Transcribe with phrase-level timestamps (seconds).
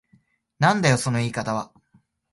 [0.57, 1.71] なんだよその言い方は。